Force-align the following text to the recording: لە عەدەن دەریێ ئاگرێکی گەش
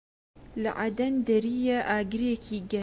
لە 0.61 0.71
عەدەن 0.81 1.13
دەریێ 1.27 1.77
ئاگرێکی 1.89 2.59
گەش 2.71 2.79